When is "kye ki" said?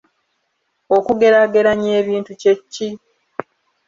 2.41-2.89